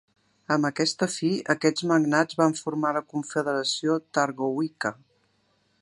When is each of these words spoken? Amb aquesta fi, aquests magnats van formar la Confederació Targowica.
Amb 0.53 0.67
aquesta 0.69 1.07
fi, 1.15 1.29
aquests 1.53 1.85
magnats 1.91 2.39
van 2.41 2.57
formar 2.63 2.95
la 2.97 3.05
Confederació 3.13 3.99
Targowica. 4.19 4.95